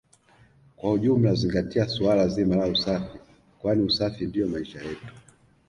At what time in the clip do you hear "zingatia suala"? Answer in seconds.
1.33-2.27